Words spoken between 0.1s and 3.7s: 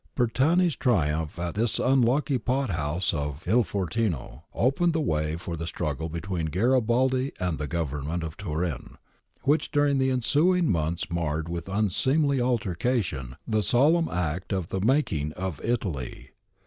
^ Bertani's triumph at this unlucky pothouse of II